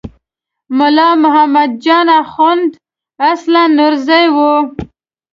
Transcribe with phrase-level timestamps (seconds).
[0.77, 2.71] ملا محمد جان اخوند
[3.31, 4.37] اصلاً نورزی و.